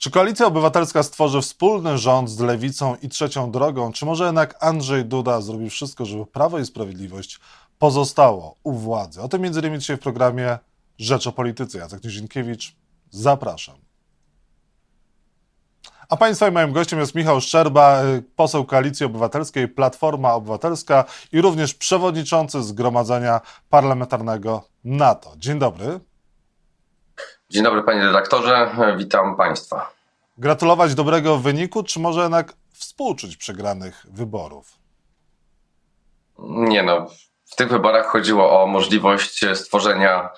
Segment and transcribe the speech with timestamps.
[0.00, 5.04] Czy Koalicja Obywatelska stworzy wspólny rząd z Lewicą i Trzecią Drogą, czy może jednak Andrzej
[5.04, 7.40] Duda zrobi wszystko, żeby Prawo i Sprawiedliwość
[7.78, 9.22] pozostało u władzy?
[9.22, 10.58] O tym między innymi dzisiaj w programie
[10.98, 11.78] Rzecz o Polityce.
[11.78, 12.76] Jacek Nizinkiewicz,
[13.10, 13.74] zapraszam.
[16.08, 21.40] A Państwa i moim gościem jest Michał Szczerba, y, poseł Koalicji Obywatelskiej, Platforma Obywatelska i
[21.40, 23.40] również przewodniczący Zgromadzenia
[23.70, 25.34] Parlamentarnego NATO.
[25.36, 26.00] Dzień dobry.
[27.50, 29.92] Dzień dobry panie redaktorze, witam państwa.
[30.38, 34.72] Gratulować dobrego wyniku, czy może jednak współczuć przegranych wyborów?
[36.38, 37.06] Nie no,
[37.44, 40.28] w tych wyborach chodziło o możliwość stworzenia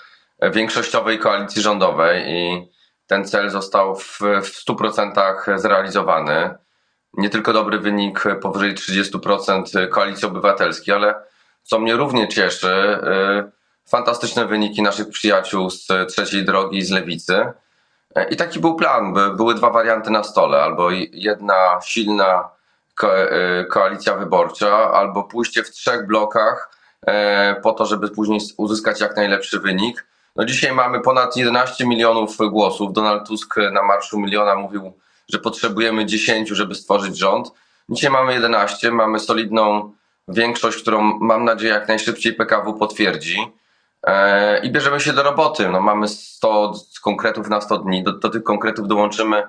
[0.53, 2.71] większościowej koalicji rządowej i
[3.07, 6.55] ten cel został w, w 100% zrealizowany.
[7.13, 11.15] Nie tylko dobry wynik powyżej 30% koalicji obywatelskiej, ale
[11.63, 17.53] co mnie równie cieszy, yy, fantastyczne wyniki naszych przyjaciół z trzeciej drogi z lewicy.
[18.31, 19.15] I taki był plan.
[19.37, 22.49] Były dwa warianty na stole: albo jedna silna
[23.03, 26.71] e, koalicja wyborcza, albo pójście w trzech blokach
[27.07, 30.07] e, po to, żeby później uzyskać jak najlepszy wynik.
[30.37, 32.93] No dzisiaj mamy ponad 11 milionów głosów.
[32.93, 34.93] Donald Tusk na Marszu Miliona mówił,
[35.29, 37.53] że potrzebujemy 10, żeby stworzyć rząd.
[37.89, 39.93] Dzisiaj mamy 11, mamy solidną
[40.29, 43.53] większość, którą mam nadzieję jak najszybciej PKW potwierdzi.
[44.07, 45.69] E, i bierzemy się do roboty.
[45.69, 46.73] No, mamy 100
[47.03, 48.03] konkretów na 100 dni.
[48.03, 49.43] Do, do tych konkretów dołączymy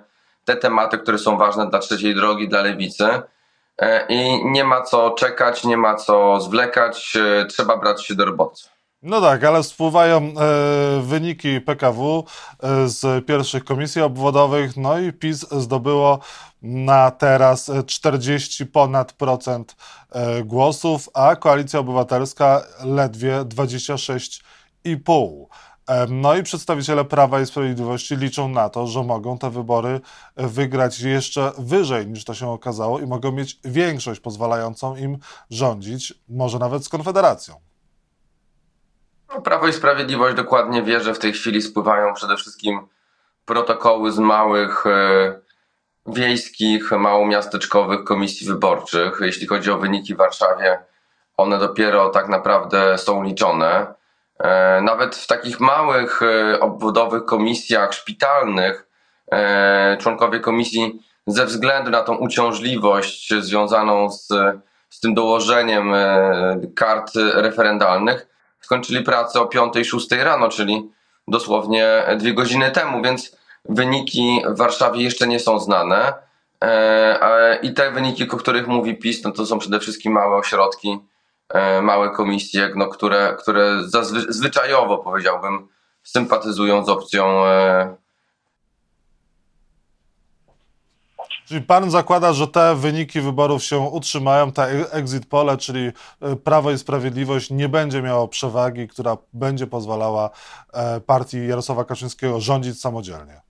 [0.46, 3.22] te tematy, które są ważne dla trzeciej drogi, dla lewicy.
[3.78, 8.26] E, I nie ma co czekać, nie ma co zwlekać, e, trzeba brać się do
[8.26, 8.73] roboty.
[9.04, 10.32] No tak, ale spływają e,
[11.02, 12.24] wyniki PKW
[12.64, 16.20] e, z pierwszych komisji obwodowych, no i PiS zdobyło
[16.62, 19.76] na teraz 40 ponad procent
[20.12, 25.46] e, głosów, a Koalicja Obywatelska ledwie 26,5.
[25.88, 30.02] E, no i przedstawiciele Prawa i Sprawiedliwości liczą na to, że mogą te wybory
[30.36, 35.18] wygrać jeszcze wyżej niż to się okazało i mogą mieć większość pozwalającą im
[35.50, 37.73] rządzić, może nawet z Konfederacją.
[39.34, 42.88] No, Prawo i Sprawiedliwość dokładnie wie, że w tej chwili spływają przede wszystkim
[43.46, 45.34] protokoły z małych e,
[46.08, 49.18] wiejskich, małomiasteczkowych komisji wyborczych.
[49.22, 50.80] Jeśli chodzi o wyniki w Warszawie,
[51.38, 53.94] one dopiero tak naprawdę są liczone.
[54.40, 58.88] E, nawet w takich małych e, obwodowych komisjach szpitalnych
[60.00, 64.28] członkowie komisji ze względu na tą uciążliwość związaną z,
[64.90, 65.94] z tym dołożeniem
[66.76, 68.33] kart referendalnych
[68.64, 70.92] skończyli pracę o 5-6 rano, czyli
[71.28, 73.38] dosłownie dwie godziny temu, więc
[73.70, 76.14] wyniki w Warszawie jeszcze nie są znane.
[76.64, 81.00] E, I te wyniki, o których mówi PiS, no to są przede wszystkim małe ośrodki,
[81.50, 83.84] e, małe komisje, no, które, które
[84.30, 85.68] zwyczajowo powiedziałbym
[86.04, 87.96] sympatyzują z opcją e,
[91.46, 96.72] Czyli pan zakłada, że te wyniki wyborów się utrzymają, ta exit pole, czyli e, Prawo
[96.72, 100.30] i Sprawiedliwość nie będzie miało przewagi, która będzie pozwalała
[100.74, 103.42] e, partii Jarosława Kaczyńskiego rządzić samodzielnie.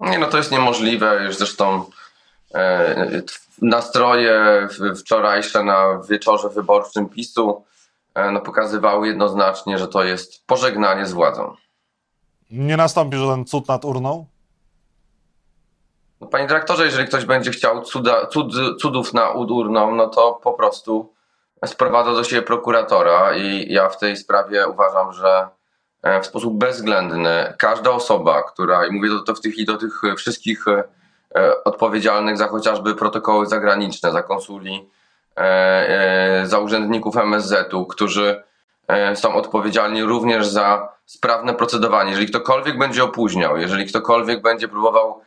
[0.00, 1.24] Nie, no to jest niemożliwe.
[1.24, 1.84] Już zresztą
[2.54, 3.22] e,
[3.62, 4.68] nastroje
[5.00, 7.64] wczorajsze na wieczorze wyborczym PiSu
[8.32, 11.54] no, pokazywały jednoznacznie, że to jest pożegnanie z władzą.
[12.50, 14.26] Nie nastąpi żaden cud nad urną?
[16.20, 20.52] No, panie dyrektorze, jeżeli ktoś będzie chciał cuda, cud, cudów na urną, no to po
[20.52, 21.12] prostu
[21.66, 25.48] sprowadza do siebie prokuratora i ja w tej sprawie uważam, że
[26.02, 30.02] e, w sposób bezwzględny każda osoba, która, i mówię to, to w tych, do tych
[30.16, 30.84] wszystkich e,
[31.64, 34.88] odpowiedzialnych za chociażby protokoły zagraniczne, za konsuli,
[35.36, 38.42] e, za urzędników MSZ-u, którzy
[39.14, 42.10] są odpowiedzialni również za sprawne procedowanie.
[42.10, 45.20] Jeżeli ktokolwiek będzie opóźniał, jeżeli ktokolwiek będzie próbował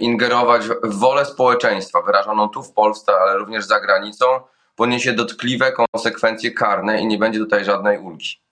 [0.00, 4.26] ingerować w wolę społeczeństwa wyrażoną tu w Polsce, ale również za granicą,
[4.76, 8.44] poniesie dotkliwe konsekwencje karne i nie będzie tutaj żadnej ulgi.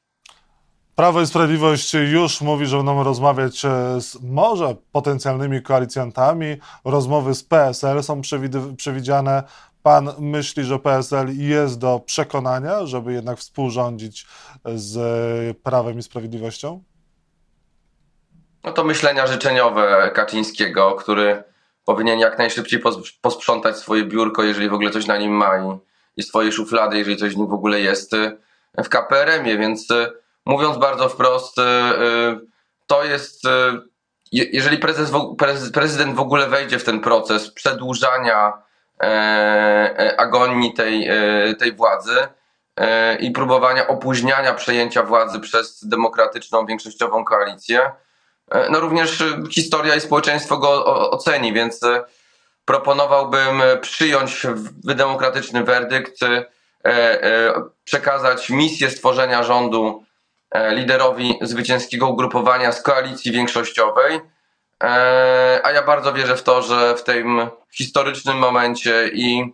[0.95, 6.56] Prawo i Sprawiedliwość już mówi, że będą rozmawiać e, z może potencjalnymi koalicjantami.
[6.85, 8.21] Rozmowy z PSL są
[8.77, 9.43] przewidziane.
[9.83, 14.27] Pan myśli, że PSL jest do przekonania, żeby jednak współrządzić
[14.75, 16.83] z Prawem i Sprawiedliwością?
[18.64, 21.43] No to myślenia życzeniowe Kaczyńskiego, który
[21.85, 22.82] powinien jak najszybciej
[23.23, 25.79] posprzątać swoje biurko, jeżeli w ogóle coś na nim ma i,
[26.17, 28.38] i swoje szuflady, jeżeli coś w nim w ogóle jest y,
[28.85, 30.12] w KPRM-ie, więc y,
[30.47, 31.62] mówiąc bardzo wprost, y,
[32.87, 33.43] to jest,
[34.32, 34.79] jeżeli
[35.73, 38.53] prezydent w ogóle wejdzie w ten proces przedłużania
[39.00, 42.17] e, e, agonii tej, e, tej władzy
[43.20, 47.93] i próbowania opóźniania przejęcia władzy przez demokratyczną, większościową koalicję,
[48.70, 49.22] no również
[49.54, 51.81] historia i społeczeństwo go oceni, więc
[52.64, 54.46] proponowałbym przyjąć
[54.84, 56.20] wydemokratyczny werdykt,
[57.84, 60.04] przekazać misję stworzenia rządu
[60.70, 64.20] liderowi zwycięskiego ugrupowania z koalicji większościowej.
[65.62, 69.52] A ja bardzo wierzę w to, że w tym historycznym momencie i,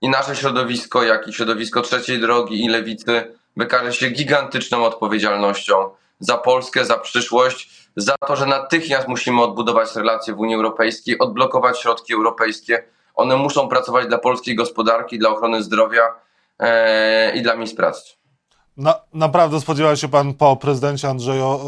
[0.00, 5.90] i nasze środowisko, jak i środowisko trzeciej drogi i lewicy wykaże się gigantyczną odpowiedzialnością
[6.20, 11.78] za Polskę, za przyszłość, za to, że natychmiast musimy odbudować relacje w Unii Europejskiej, odblokować
[11.78, 12.84] środki europejskie.
[13.14, 16.02] One muszą pracować dla polskiej gospodarki, dla ochrony zdrowia
[16.58, 18.18] e, i dla miejsc pracy.
[18.76, 21.58] Na, naprawdę spodziewał się pan po prezydencie Andrzeju,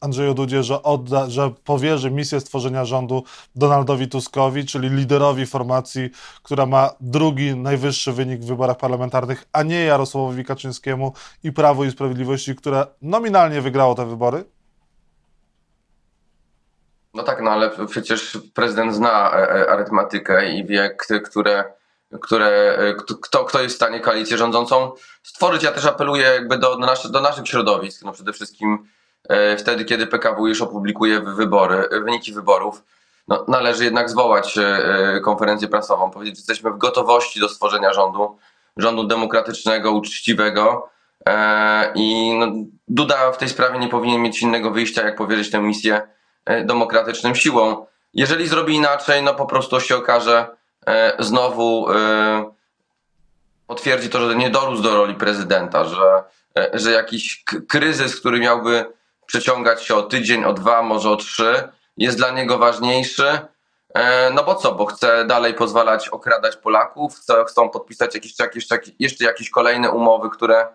[0.00, 3.24] Andrzeju Dudzie, że, odda, że powierzy misję stworzenia rządu
[3.54, 6.10] Donaldowi Tuskowi, czyli liderowi formacji,
[6.42, 11.12] która ma drugi najwyższy wynik w wyborach parlamentarnych, a nie Jarosławowi Kaczyńskiemu
[11.44, 14.44] i Prawu i Sprawiedliwości, które nominalnie wygrało te wybory?
[17.16, 21.64] No tak, no ale przecież prezydent zna e, e, arytmetykę i wie, które
[22.20, 24.92] które, e, kto, kto jest w stanie koalicję rządzącą
[25.22, 25.62] stworzyć.
[25.62, 28.88] Ja też apeluję jakby do, do, naszy, do naszych środowisk, no przede wszystkim
[29.58, 32.84] wtedy, kiedy PKW już opublikuje wybory, wyniki wyborów,
[33.28, 34.58] no, należy jednak zwołać
[35.22, 38.38] konferencję prasową, powiedzieć, że jesteśmy w gotowości do stworzenia rządu,
[38.76, 40.90] rządu demokratycznego, uczciwego
[41.94, 42.46] i no,
[42.88, 46.02] Duda w tej sprawie nie powinien mieć innego wyjścia, jak powierzyć tę misję
[46.64, 47.86] demokratycznym siłą.
[48.14, 50.56] Jeżeli zrobi inaczej, no po prostu się okaże,
[50.86, 52.50] E, znowu e,
[53.66, 56.22] potwierdzi to, że nie dorósł do roli prezydenta, że,
[56.58, 58.84] e, że jakiś kryzys, który miałby
[59.26, 63.38] przeciągać się o tydzień, o dwa, może o trzy, jest dla niego ważniejszy.
[64.34, 69.24] No bo co, bo chce dalej pozwalać okradać Polaków, chce, chcą podpisać jakieś, jakieś, jeszcze
[69.24, 70.66] jakieś kolejne umowy, które,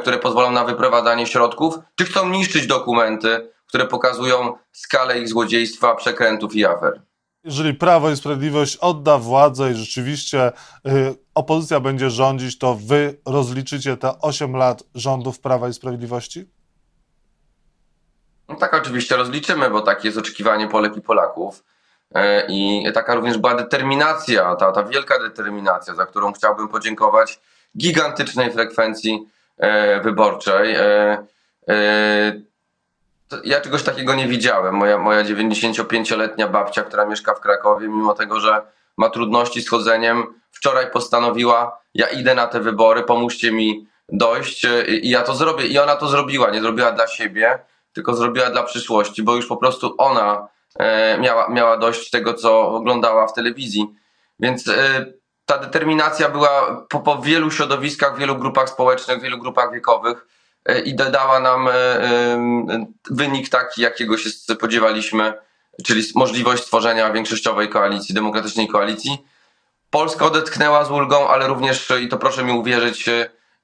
[0.00, 6.54] które pozwolą na wyprowadzanie środków, czy chcą niszczyć dokumenty, które pokazują skalę ich złodziejstwa, przekrętów
[6.54, 7.02] i afer.
[7.44, 10.52] Jeżeli Prawo i Sprawiedliwość odda władzę i rzeczywiście
[10.86, 16.50] y, opozycja będzie rządzić, to wy rozliczycie te 8 lat rządów Prawa i Sprawiedliwości?
[18.48, 21.64] No tak, oczywiście rozliczymy, bo takie jest oczekiwanie Polek i Polaków.
[22.14, 27.40] E, I taka również była determinacja, ta, ta wielka determinacja, za którą chciałbym podziękować
[27.78, 29.26] gigantycznej frekwencji
[29.58, 30.76] e, wyborczej.
[33.32, 34.74] E, ja czegoś takiego nie widziałem.
[34.74, 38.62] Moja, moja 95-letnia babcia, która mieszka w Krakowie, mimo tego, że
[38.96, 45.10] ma trudności z chodzeniem, wczoraj postanowiła, ja idę na te wybory, pomóżcie mi dojść i
[45.10, 45.66] ja to zrobię.
[45.66, 46.50] I ona to zrobiła.
[46.50, 47.58] Nie zrobiła dla siebie,
[47.92, 50.48] tylko zrobiła dla przyszłości, bo już po prostu ona
[50.78, 53.86] e, miała, miała dość tego, co oglądała w telewizji.
[54.40, 55.06] Więc e,
[55.46, 60.39] ta determinacja była po, po wielu środowiskach, wielu grupach społecznych, wielu grupach wiekowych E,
[60.84, 61.72] i dodała nam e,
[63.10, 65.34] wynik taki, jakiego się spodziewaliśmy,
[65.84, 69.26] czyli możliwość stworzenia większościowej koalicji, demokratycznej koalicji.
[69.90, 73.04] Polska odetchnęła z ulgą, ale również, i to proszę mi uwierzyć,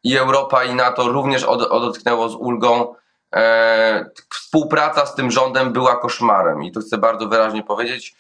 [0.05, 2.95] i Europa, i NATO również odetchnęło z ulgą.
[3.35, 8.15] E, współpraca z tym rządem była koszmarem i to chcę bardzo wyraźnie powiedzieć.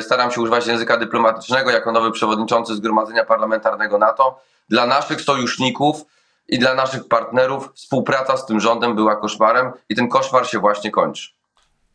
[0.00, 4.40] Staram się używać języka dyplomatycznego jako nowy przewodniczący Zgromadzenia Parlamentarnego NATO.
[4.68, 6.04] Dla naszych sojuszników
[6.48, 10.90] i dla naszych partnerów współpraca z tym rządem była koszmarem i ten koszmar się właśnie
[10.90, 11.30] kończy.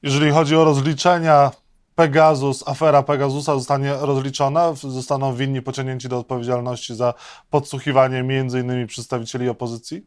[0.04, 1.52] Jeżeli chodzi o rozliczenia,
[1.96, 7.14] Pegasus, afera Pegasusa zostanie rozliczona, zostaną winni pociągnięci do odpowiedzialności za
[7.50, 10.06] podsłuchiwanie między innymi przedstawicieli opozycji?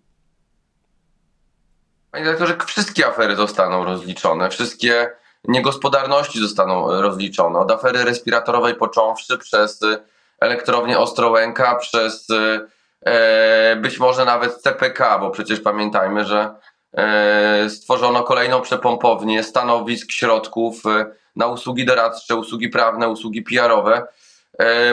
[2.10, 5.10] Panie dyrektorze, wszystkie afery zostaną rozliczone, wszystkie
[5.44, 7.58] niegospodarności zostaną rozliczone.
[7.58, 9.80] Od afery respiratorowej począwszy przez
[10.40, 12.60] elektrownię Ostrołęka, przez E,
[13.76, 16.54] być może nawet CPK, bo przecież pamiętajmy, że
[16.92, 24.06] e, stworzono kolejną przepompownię stanowisk, środków e, na usługi doradcze, usługi prawne, usługi PR-owe.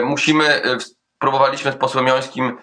[0.02, 0.62] Musimy,
[1.18, 2.58] próbowaliśmy z posłem Jońskim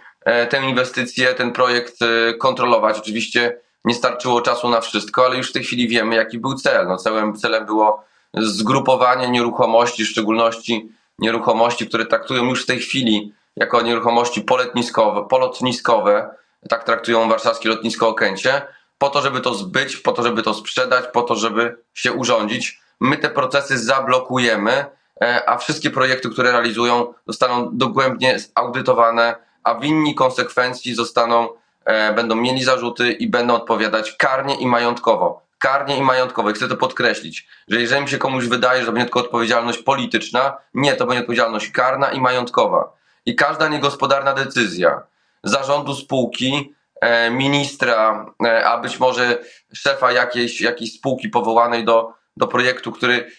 [0.50, 1.94] tę inwestycję, ten projekt
[2.40, 2.98] kontrolować.
[2.98, 6.88] Oczywiście nie starczyło czasu na wszystko, ale już w tej chwili wiemy, jaki był cel.
[6.88, 8.04] No, celem, celem było
[8.34, 10.90] zgrupowanie nieruchomości, w szczególności
[11.20, 16.36] nieruchomości, które traktują już w tej chwili jako nieruchomości polotniskowe, polotniskowe
[16.70, 18.62] tak traktują warszawskie lotnisko Okęcie,
[18.98, 22.82] po to, żeby to zbyć, po to, żeby to sprzedać, po to, żeby się urządzić.
[23.00, 24.86] My te procesy zablokujemy,
[25.22, 31.50] e, a wszystkie projekty, które realizują, zostaną dogłębnie audytowane, a winni konsekwencji zostaną,
[31.86, 35.42] e, będą mieli zarzuty i będą odpowiadać karnie i majątkowo.
[35.60, 36.50] Karnie i majątkowo.
[36.50, 39.78] I chcę to podkreślić, że jeżeli mi się komuś wydaje, że to będzie tylko odpowiedzialność
[39.78, 45.04] polityczna, nie, to będzie odpowiedzialność karna i majątkowa i każda niegospodarna decyzja
[45.44, 49.38] zarządu spółki, e, ministra, e, a być może
[49.74, 53.32] szefa jakiejś, jakiejś spółki powołanej do do projektu, który,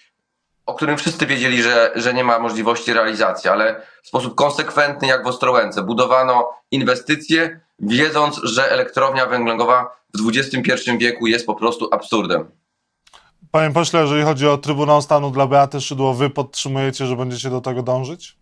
[0.66, 5.24] o którym wszyscy wiedzieli, że, że nie ma możliwości realizacji, ale w sposób konsekwentny, jak
[5.24, 12.50] w Ostrołęce, budowano inwestycje, wiedząc, że elektrownia węglowa w XXI wieku jest po prostu absurdem.
[13.50, 17.60] Panie pośle, jeżeli chodzi o Trybunał Stanu dla Beaty Szydło, wy podtrzymujecie, że będziecie do
[17.60, 18.36] tego dążyć?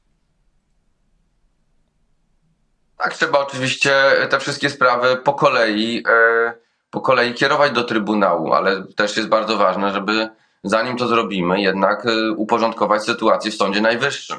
[3.03, 3.93] Tak, trzeba oczywiście
[4.31, 6.53] te wszystkie sprawy po kolei, e,
[6.91, 10.29] po kolei kierować do Trybunału, ale też jest bardzo ważne, żeby
[10.65, 14.39] zanim to zrobimy, jednak e, uporządkować sytuację w Sądzie Najwyższym.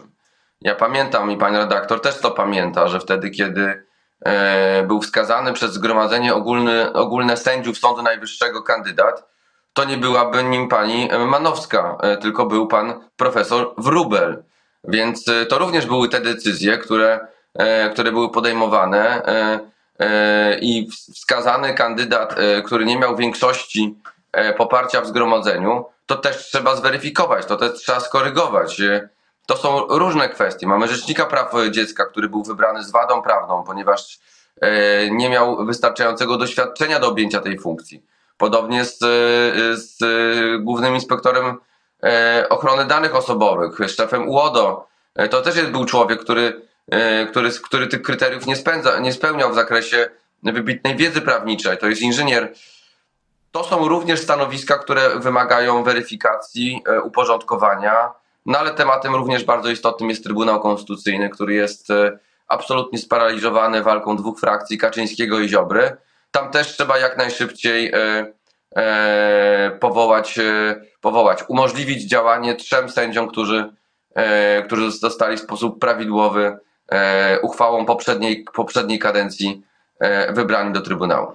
[0.62, 3.84] Ja pamiętam i pani redaktor też to pamięta, że wtedy, kiedy
[4.25, 9.30] e, był wskazany przez Zgromadzenie Ogólne, Ogólne Sędziów Sądu Najwyższego kandydat,
[9.74, 14.44] to nie byłaby nim pani Manowska, tylko był pan profesor Wrubel.
[14.84, 17.27] Więc to również były te decyzje, które
[17.93, 19.60] które były podejmowane e,
[20.00, 23.96] e, i wskazany kandydat, który nie miał większości
[24.58, 28.81] poparcia w zgromadzeniu, to też trzeba zweryfikować, to też trzeba skorygować.
[29.46, 30.67] To są różne kwestie.
[30.67, 34.20] Mamy Rzecznika Praw Dziecka, który był wybrany z wadą prawną, ponieważ
[35.12, 38.03] nie miał wystarczającego doświadczenia do objęcia tej funkcji.
[38.38, 38.98] Podobnie z,
[39.74, 39.98] z
[40.63, 41.58] głównym inspektorem
[42.50, 44.88] ochrony danych osobowych, szefem UODO.
[45.31, 46.71] To też jest, był człowiek, który E,
[47.31, 50.09] który, który tych kryteriów nie, spędza, nie spełniał w zakresie
[50.43, 51.77] wybitnej wiedzy prawniczej.
[51.77, 52.53] To jest inżynier.
[53.51, 58.11] To są również stanowiska, które wymagają weryfikacji, e, uporządkowania.
[58.45, 64.15] No ale tematem również bardzo istotnym jest Trybunał Konstytucyjny, który jest e, absolutnie sparaliżowany walką
[64.15, 65.97] dwóch frakcji, Kaczyńskiego i Ziobry.
[66.31, 67.91] Tam też trzeba jak najszybciej
[69.79, 70.39] powołać,
[71.01, 73.73] powołać umożliwić działanie trzem sędziom, którzy,
[74.65, 76.59] którzy zostali w sposób prawidłowy E,
[77.41, 79.63] uchwałą poprzedniej, poprzedniej kadencji
[80.00, 81.27] e, wybrani do Trybunału.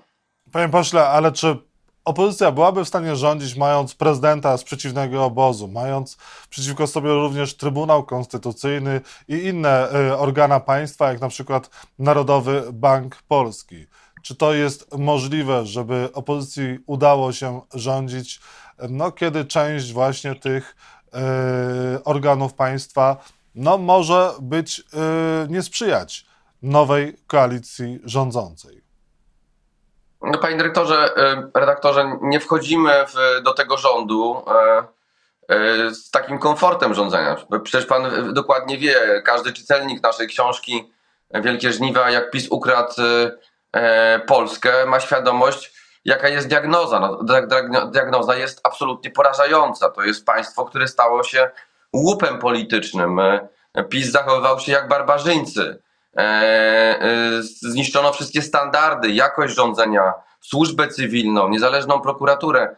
[0.53, 1.57] Panie pośle, ale czy
[2.05, 6.17] opozycja byłaby w stanie rządzić, mając prezydenta z przeciwnego obozu, mając
[6.51, 13.17] przeciwko sobie również Trybunał Konstytucyjny i inne e, organa państwa, jak na przykład Narodowy Bank
[13.29, 13.87] Polski?
[14.23, 18.41] Czy to jest możliwe, żeby opozycji udało się rządzić,
[18.89, 20.77] no, kiedy część właśnie tych
[22.05, 23.17] organów państwa
[23.57, 24.85] no, może być, yy,
[25.49, 26.27] nie sprzyjać
[26.63, 28.83] nowej koalicji rządzącej.
[30.23, 31.11] No, panie dyrektorze,
[31.55, 34.45] y, redaktorze, nie wchodzimy w, do tego rządu
[35.51, 37.37] y, y, z takim komfortem rządzenia.
[37.63, 40.93] Przecież pan dokładnie wie, każdy czytelnik naszej książki
[41.35, 42.95] Wielkie Żniwa, jak PiS ukradł
[44.27, 45.73] Polskę, ma świadomość,
[46.05, 47.01] jaka jest diagnoza.
[47.01, 47.19] No,
[47.91, 49.91] diagnoza jest absolutnie porażająca.
[49.91, 51.51] To jest państwo, które stało się
[51.93, 53.21] łupem politycznym.
[53.21, 53.49] E,
[53.85, 55.83] PiS zachowywał się jak barbarzyńcy.
[56.17, 62.77] E, e, zniszczono wszystkie standardy, jakość rządzenia, służbę cywilną, niezależną prokuraturę.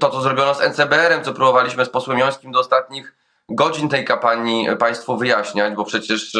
[0.00, 3.14] To, co zrobiono z NCBR-em, co próbowaliśmy z posłem Jońskim do ostatnich
[3.48, 6.32] godzin tej kampanii Państwu wyjaśniać, bo przecież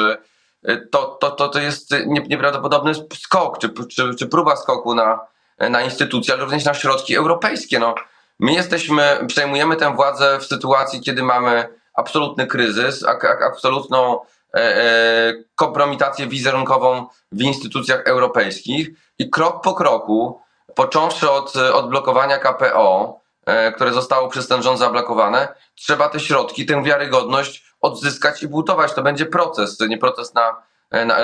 [0.91, 5.21] to, to, to, to jest nieprawdopodobny skok, czy, czy, czy próba skoku na,
[5.59, 7.79] na instytucje, ale również na środki europejskie.
[7.79, 7.95] No,
[8.41, 13.05] My jesteśmy, przejmujemy tę władzę w sytuacji, kiedy mamy absolutny kryzys,
[13.51, 14.21] absolutną
[14.55, 20.41] e, e, kompromitację wizerunkową w instytucjach europejskich i krok po kroku,
[20.75, 26.83] począwszy od odblokowania KPO, e, które zostało przez ten rząd zablokowane, trzeba te środki, tę
[26.83, 28.93] wiarygodność odzyskać i budować.
[28.95, 30.63] To będzie proces, nie proces, na,
[31.05, 31.17] na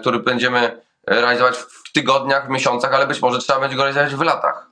[0.00, 4.22] który będziemy realizować w tygodniach, w miesiącach, ale być może trzeba będzie go realizować w
[4.22, 4.67] latach.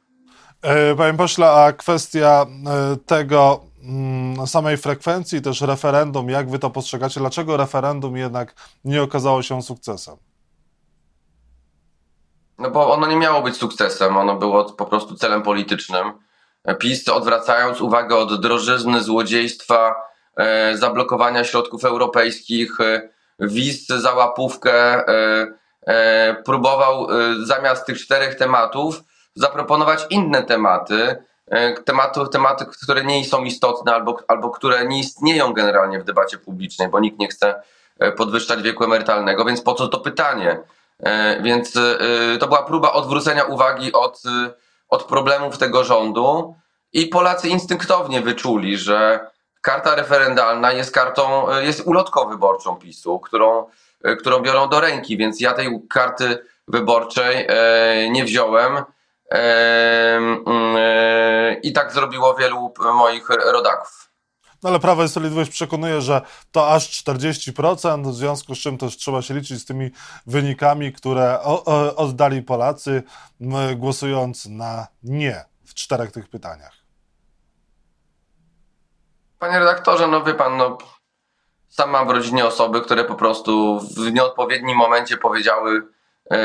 [0.66, 6.70] E, panie pośle, a kwestia e, tego mm, samej frekwencji, też referendum, jak wy to
[6.70, 7.20] postrzegacie?
[7.20, 8.54] Dlaczego referendum jednak
[8.85, 10.16] nie okazało się sukcesem?
[12.58, 16.12] No bo ono nie miało być sukcesem, ono było po prostu celem politycznym.
[16.78, 19.94] PiS odwracając uwagę od drożyzny, złodziejstwa,
[20.37, 23.08] e, zablokowania środków europejskich, e,
[23.40, 25.46] wiz za łapówkę, e,
[25.87, 27.06] e, próbował
[27.42, 29.02] zamiast tych czterech tematów
[29.37, 31.16] zaproponować inne tematy,
[31.47, 36.38] e, tematy, tematy, które nie są istotne albo, albo które nie istnieją generalnie w debacie
[36.38, 37.62] publicznej, bo nikt nie chce
[37.99, 40.59] e, podwyższać wieku emerytalnego, więc po co to pytanie?
[41.02, 41.73] E, więc
[42.40, 44.23] to była próba odwrócenia uwagi od,
[44.88, 46.55] od problemów tego rządu
[46.93, 53.66] i Polacy instynktownie wyczuli, że karta referendalna jest kartą, jest ulotką wyborczą PiSu, którą,
[54.19, 56.38] którą biorą do ręki, więc ja tej karty
[56.69, 57.47] wyborczej
[58.11, 58.85] nie wziąłem.
[59.30, 60.45] Mm,
[60.78, 64.06] e, I tak zrobiło wielu moich rodaków.
[64.62, 66.21] No ale Prawo i Sprawiedliwość przekonuje, że
[66.52, 69.90] to aż 40%, w związku z czym też trzeba się liczyć z tymi
[70.26, 71.40] wynikami, które
[71.97, 73.02] oddali Polacy,
[73.76, 76.73] głosując na nie w czterech tych pytaniach.
[79.38, 80.78] Panie redaktorze, no wie pan, no
[81.68, 85.95] sam mam w rodzinie osoby, które po prostu w nieodpowiednim momencie powiedziały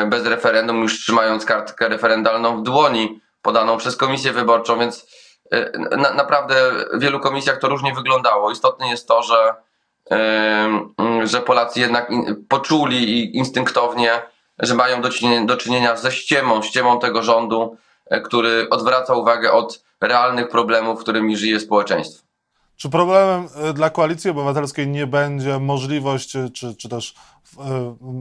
[0.08, 5.08] bez referendum, już trzymając kartkę referendalną w dłoni, podaną przez komisję wyborczą, więc
[5.52, 6.56] e, na, naprawdę
[6.94, 8.52] w wielu komisjach to różnie wyglądało.
[8.52, 9.54] Istotne jest to, że,
[10.12, 12.10] e, że Polacy jednak
[12.50, 14.22] poczuli i instynktownie,
[14.60, 19.52] że mają do czynienia, do czynienia ze ściemą, ściemą tego rządu, e, który odwraca uwagę
[19.52, 22.31] od realnych problemów, którymi żyje społeczeństwo.
[22.82, 27.56] Czy problemem y, dla Koalicji Obywatelskiej nie będzie możliwość, y, czy, czy też y,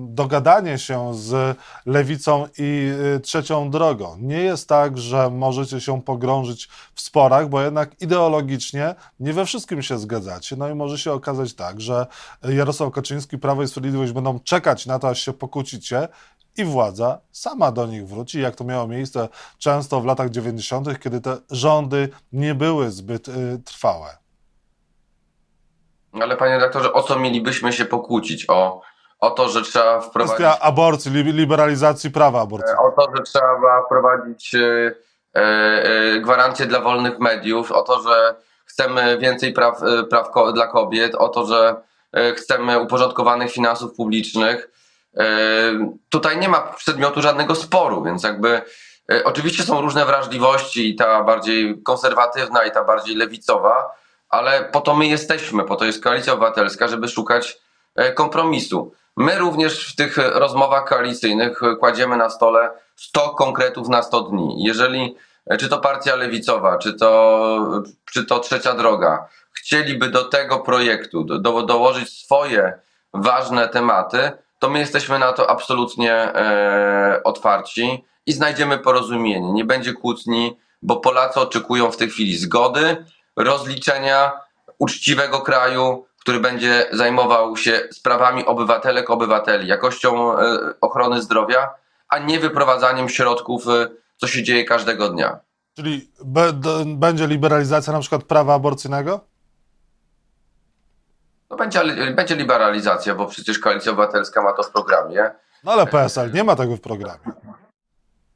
[0.08, 4.16] dogadanie się z lewicą i trzecią drogą?
[4.18, 9.82] Nie jest tak, że możecie się pogrążyć w sporach, bo jednak ideologicznie nie we wszystkim
[9.82, 10.56] się zgadzacie.
[10.56, 12.06] No i może się okazać tak, że
[12.42, 16.08] Jarosław Kaczyński, Prawo i Sprawiedliwość będą czekać na to, aż się pokłócicie
[16.56, 21.20] i władza sama do nich wróci, jak to miało miejsce często w latach 90., kiedy
[21.20, 23.26] te rządy nie były zbyt
[23.64, 24.20] trwałe.
[26.12, 28.46] Ale panie redaktorze, o co mielibyśmy się pokłócić?
[28.48, 28.82] O,
[29.20, 30.36] o to, że trzeba wprowadzić.
[30.36, 32.82] Kwestia aborcji, liberalizacji prawa aborcyjnego.
[32.82, 34.94] O to, że trzeba wprowadzić e,
[35.34, 41.14] e, gwarancje dla wolnych mediów, o to, że chcemy więcej praw, e, praw dla kobiet,
[41.14, 41.76] o to, że
[42.36, 44.70] chcemy uporządkowanych finansów publicznych.
[46.08, 48.62] Tutaj nie ma przedmiotu żadnego sporu, więc jakby
[49.24, 53.99] oczywiście są różne wrażliwości, i ta bardziej konserwatywna, i ta bardziej lewicowa
[54.30, 57.58] ale po to my jesteśmy, po to jest koalicja obywatelska, żeby szukać
[57.96, 58.92] e, kompromisu.
[59.16, 64.64] My również w tych rozmowach koalicyjnych kładziemy na stole 100 konkretów na 100 dni.
[64.64, 67.82] Jeżeli e, czy to partia lewicowa, czy to,
[68.12, 72.72] czy to trzecia droga, chcieliby do tego projektu do, dołożyć swoje
[73.14, 79.52] ważne tematy, to my jesteśmy na to absolutnie e, otwarci i znajdziemy porozumienie.
[79.52, 83.04] Nie będzie kłótni, bo Polacy oczekują w tej chwili zgody,
[83.44, 84.32] rozliczenia
[84.78, 91.74] uczciwego kraju, który będzie zajmował się sprawami obywatelek, obywateli, jakością e, ochrony zdrowia,
[92.08, 95.38] a nie wyprowadzaniem środków, e, co się dzieje każdego dnia.
[95.76, 96.10] Czyli
[96.86, 99.20] będzie liberalizacja na przykład prawa aborcyjnego?
[101.50, 101.80] No będzie,
[102.14, 105.30] będzie liberalizacja, bo przecież Koalicja Obywatelska ma to w programie.
[105.64, 107.24] No ale PSL nie ma tego w programie.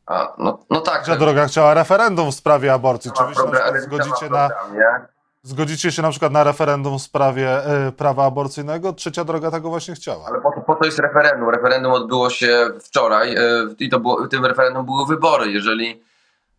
[0.06, 1.02] A, no, no tak.
[1.02, 3.10] Trzecia droga chciała referendum w sprawie aborcji.
[3.16, 4.50] Czy wy się na zgodzicie, na,
[5.42, 8.92] zgodzicie się na przykład na referendum w sprawie y, prawa aborcyjnego?
[8.92, 10.26] Trzecia droga tego właśnie chciała.
[10.26, 11.50] Ale po to, po to jest referendum.
[11.50, 13.40] Referendum odbyło się wczoraj y,
[13.78, 15.52] i to było, tym referendum były wybory.
[15.52, 16.02] Jeżeli,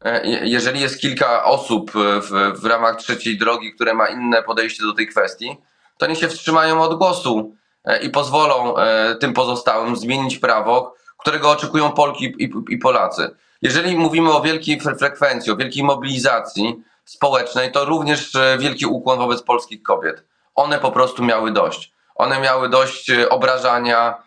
[0.05, 0.09] y,
[0.43, 5.07] jeżeli jest kilka osób w, w ramach trzeciej drogi, które ma inne podejście do tej
[5.07, 5.57] kwestii,
[5.97, 7.55] to nie się wstrzymają od głosu
[8.01, 8.73] i pozwolą
[9.19, 10.93] tym pozostałym zmienić prawo,
[11.25, 13.35] którego oczekują Polki i, i Polacy.
[13.61, 19.41] Jeżeli mówimy o wielkiej frekwencji, o wielkiej mobilizacji społecznej, to również e, wielki ukłon wobec
[19.41, 20.23] polskich kobiet.
[20.55, 21.93] One po prostu miały dość.
[22.15, 24.25] One miały dość e, obrażania,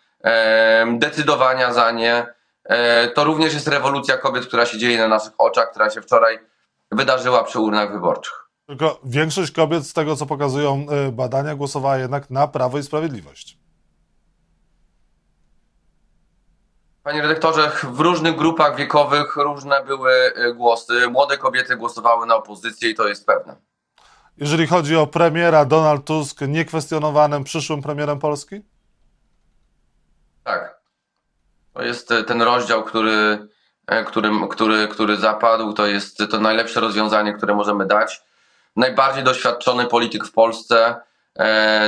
[0.87, 2.27] decydowania za nie.
[2.65, 6.39] E, to również jest rewolucja kobiet, która się dzieje na naszych oczach, która się wczoraj
[6.93, 8.49] wydarzyła przy urnach wyborczych.
[8.67, 13.59] Tylko większość kobiet, z tego co pokazują badania, głosowała jednak na Prawo i Sprawiedliwość.
[17.09, 21.09] Panie redaktorze, w różnych grupach wiekowych różne były y, głosy.
[21.11, 23.57] Młode kobiety głosowały na opozycję i to jest pewne.
[24.37, 28.61] Jeżeli chodzi o premiera, Donald Tusk niekwestionowanym przyszłym premierem Polski?
[30.45, 30.81] Tak.
[31.75, 33.49] To jest y, ten rozdział, który,
[33.93, 35.73] y, który, który, który zapadł.
[35.73, 38.23] To jest to najlepsze rozwiązanie, które możemy dać.
[38.77, 41.01] Najbardziej doświadczony polityk w Polsce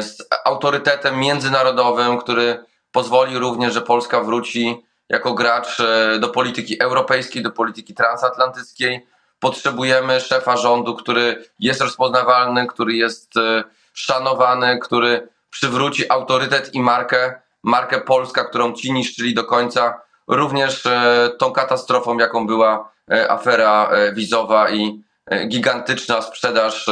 [0.00, 7.42] z autorytetem międzynarodowym, który pozwoli również, że Polska wróci jako gracz e, do polityki europejskiej,
[7.42, 9.07] do polityki transatlantyckiej.
[9.40, 17.40] Potrzebujemy szefa rządu, który jest rozpoznawalny, który jest e, szanowany, który przywróci autorytet i markę,
[17.62, 22.90] markę Polska, którą ci niszczyli do końca, również e, tą katastrofą, jaką była
[23.29, 25.05] afera wizowa i
[25.49, 26.90] gigantyczna sprzedaż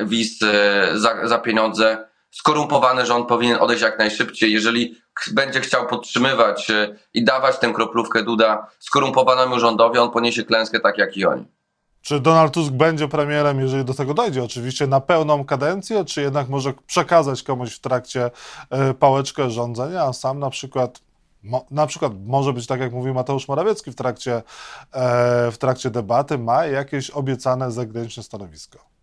[0.00, 0.38] wiz
[0.94, 2.08] za, za pieniądze.
[2.38, 4.52] Skorumpowany rząd powinien odejść jak najszybciej.
[4.52, 4.94] Jeżeli
[5.32, 10.98] będzie chciał podtrzymywać e, i dawać tę kroplówkę Duda skorumpowanemu rządowi, on poniesie klęskę tak
[10.98, 11.44] jak i oni.
[12.02, 16.48] Czy Donald Tusk będzie premierem, jeżeli do tego dojdzie, oczywiście na pełną kadencję, czy jednak
[16.48, 18.30] może przekazać komuś w trakcie
[18.70, 21.00] e, pałeczkę rządzenia, a sam na przykład
[21.70, 24.42] na przykład może być tak, jak mówił Mateusz Morawiecki w trakcie,
[24.92, 28.95] e, w trakcie debaty, ma jakieś obiecane zagraniczne stanowisko.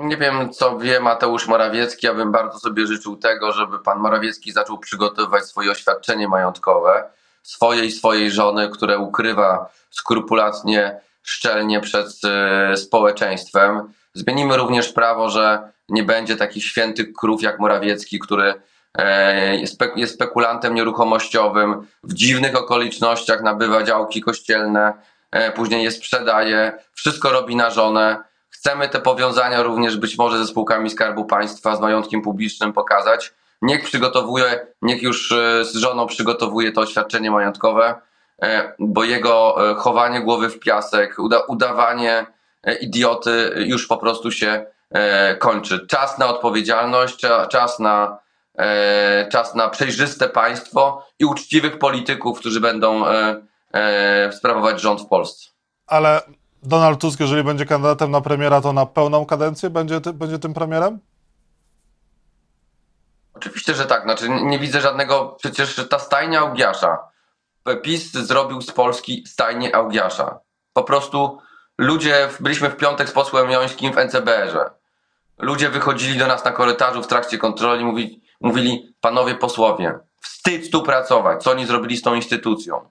[0.00, 2.06] Nie wiem, co wie Mateusz Morawiecki.
[2.06, 7.10] Ja bym bardzo sobie życzył tego, żeby pan Morawiecki zaczął przygotowywać swoje oświadczenie majątkowe
[7.42, 13.92] swojej swojej żony, które ukrywa skrupulatnie, szczelnie przed e, społeczeństwem.
[14.14, 18.54] Zmienimy również prawo, że nie będzie takich świętych krów jak Morawiecki, który
[18.98, 19.56] e,
[19.96, 24.92] jest spekulantem nieruchomościowym, w dziwnych okolicznościach nabywa działki kościelne,
[25.30, 28.29] e, później je sprzedaje, wszystko robi na żonę.
[28.50, 33.34] Chcemy te powiązania również być może ze spółkami Skarbu Państwa, z majątkiem publicznym pokazać.
[33.62, 37.94] Niech przygotowuje, niech już e, z żoną przygotowuje to oświadczenie majątkowe,
[38.42, 42.26] e, bo jego e, chowanie głowy w piasek, uda, udawanie
[42.80, 44.66] idioty już po prostu się
[45.38, 45.86] kończy.
[45.86, 48.18] Czas na odpowiedzialność, czas na,
[49.32, 53.04] czas na przejrzyste państwo i uczciwych polityków, którzy będą
[54.30, 55.50] sprawować rząd w Polsce.
[55.86, 56.22] Ale
[56.62, 60.98] Donald Tusk, jeżeli będzie kandydatem na premiera, to na pełną kadencję będzie, będzie tym premierem?
[63.34, 64.02] Oczywiście, że tak.
[64.02, 65.36] Znaczy, nie widzę żadnego.
[65.38, 66.98] Przecież ta stajnia Augiasza.
[67.82, 70.38] PiS zrobił z Polski stajnię Augiasza.
[70.72, 71.38] Po prostu
[71.78, 74.70] ludzie, byliśmy w piątek z posłem Jońskim w NCBR-ze.
[75.38, 80.82] Ludzie wychodzili do nas na korytarzu w trakcie kontroli, mówili, mówili panowie posłowie, wstyd tu
[80.82, 82.90] pracować, co oni zrobili z tą instytucją.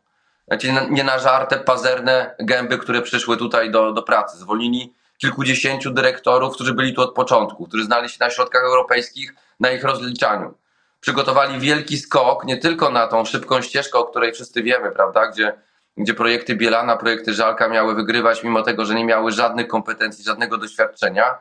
[0.50, 4.38] Znaczy, nie na żarte, pazerne gęby, które przyszły tutaj do, do pracy.
[4.38, 9.72] Zwolnili kilkudziesięciu dyrektorów, którzy byli tu od początku, którzy znali się na środkach europejskich, na
[9.72, 10.54] ich rozliczaniu.
[11.00, 15.54] Przygotowali wielki skok nie tylko na tą szybką ścieżkę, o której wszyscy wiemy, prawda, gdzie,
[15.98, 20.58] gdzie projekty Bielana, projekty Żalka miały wygrywać, mimo tego, że nie miały żadnych kompetencji, żadnego
[20.58, 21.38] doświadczenia,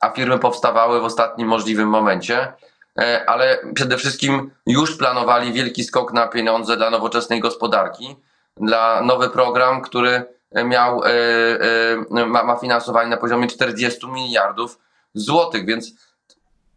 [0.00, 2.52] a firmy powstawały w ostatnim możliwym momencie,
[2.98, 8.16] e, ale przede wszystkim już planowali wielki skok na pieniądze dla nowoczesnej gospodarki,
[8.60, 10.22] dla nowy program, który
[10.64, 14.78] miał, e, e, ma, ma finansowanie na poziomie 40 miliardów
[15.14, 15.92] złotych, więc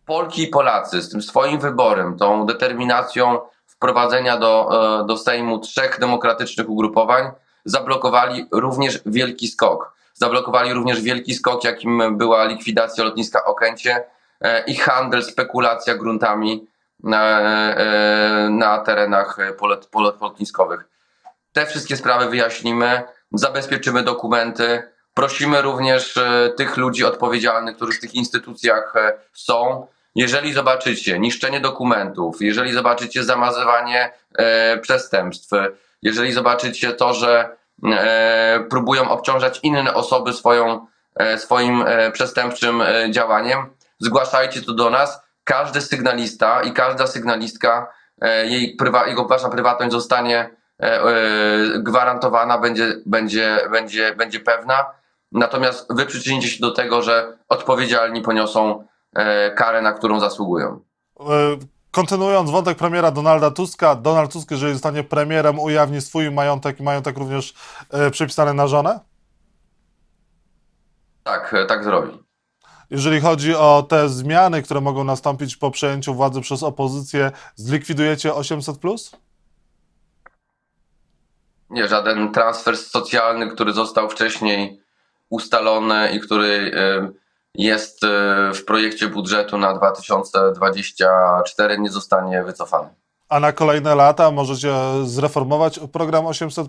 [0.05, 4.69] Polki i Polacy z tym swoim wyborem, tą determinacją wprowadzenia do,
[5.01, 7.31] e, do Sejmu trzech demokratycznych ugrupowań,
[7.65, 9.93] zablokowali również wielki skok.
[10.13, 14.03] Zablokowali również wielki skok, jakim była likwidacja lotniska Okęcie
[14.41, 16.67] e, i handel, spekulacja gruntami
[17.03, 20.92] na, e, na terenach polet, polet, lotniskowych.
[21.53, 24.83] Te wszystkie sprawy wyjaśnimy, zabezpieczymy dokumenty.
[25.13, 26.19] Prosimy również
[26.57, 28.93] tych ludzi odpowiedzialnych, którzy w tych instytucjach
[29.33, 35.51] są, jeżeli zobaczycie niszczenie dokumentów, jeżeli zobaczycie zamazywanie e, przestępstw,
[36.01, 37.49] jeżeli zobaczycie to, że
[37.85, 43.65] e, próbują obciążać inne osoby swoją, e, swoim e, przestępczym e, działaniem,
[43.99, 45.23] zgłaszajcie to do nas.
[45.43, 50.49] Każdy sygnalista i każda sygnalistka, e, jej prywa, jego wasza prywatność zostanie
[51.77, 54.85] gwarantowana, będzie, będzie, będzie, będzie pewna.
[55.31, 58.83] Natomiast wy przyczynicie się do tego, że odpowiedzialni poniosą
[59.15, 60.79] E, karę, na którą zasługują.
[61.19, 61.23] E,
[61.91, 67.17] kontynuując wątek premiera Donalda Tuska, Donald Tusk, jeżeli zostanie premierem, ujawni swój majątek i majątek
[67.17, 67.53] również
[67.89, 68.99] e, przypisany na żonę?
[71.23, 72.23] Tak, tak zrobi.
[72.89, 78.77] Jeżeli chodzi o te zmiany, które mogą nastąpić po przejęciu władzy przez opozycję, zlikwidujecie 800?
[81.73, 84.81] Nie, żaden transfer socjalny, który został wcześniej
[85.29, 86.71] ustalony i który
[87.55, 88.07] jest e,
[88.53, 92.89] w projekcie budżetu na 2024 nie zostanie wycofany.
[93.29, 96.67] A na kolejne lata możecie zreformować program 800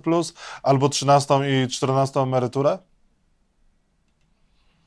[0.62, 2.78] albo 13 i 14 emeryturę?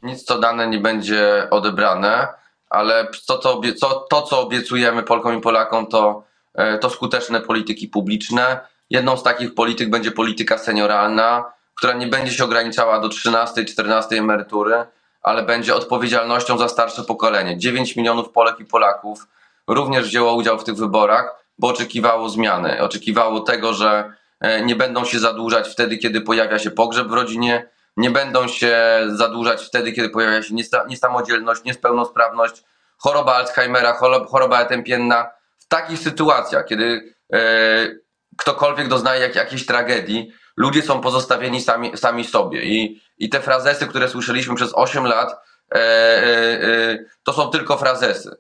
[0.04, 2.28] Nic co dane nie będzie odebrane,
[2.70, 7.88] ale to, co, co, to, co obiecujemy Polkom i Polakom, to, e, to skuteczne polityki
[7.88, 8.60] publiczne.
[8.90, 13.66] Jedną z takich polityk będzie polityka senioralna, która nie będzie się ograniczała do 13 i
[13.66, 14.86] 14 emerytury,
[15.22, 17.58] ale będzie odpowiedzialnością za starsze pokolenie.
[17.58, 19.28] 9 milionów Polek i Polaków
[19.68, 22.84] również wzięło udział w tych wyborach, bo oczekiwało zmiany.
[22.84, 27.70] Oczekiwało tego, że e, nie będą się zadłużać wtedy, kiedy pojawia się pogrzeb w rodzinie,
[27.98, 30.56] nie będą się zadłużać wtedy, kiedy pojawia się
[30.88, 32.64] niesamodzielność, niespełnosprawność,
[32.98, 33.94] choroba Alzheimera,
[34.32, 35.30] choroba etępienna.
[35.60, 37.40] W takich sytuacjach, kiedy e,
[38.38, 42.64] ktokolwiek doznaje jak, jakiejś tragedii, ludzie są pozostawieni sami, sami sobie.
[42.64, 45.82] I, I te frazesy, które słyszeliśmy przez 8 lat, e, e,
[46.64, 48.38] e, to są tylko frazesy.